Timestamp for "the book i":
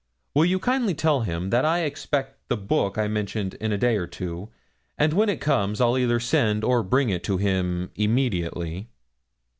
2.49-3.07